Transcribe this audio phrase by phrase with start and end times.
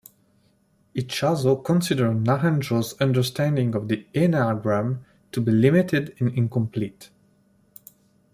[0.95, 7.11] Ichazo considers Naranjo's understanding of the Enneagram to be limited and incomplete.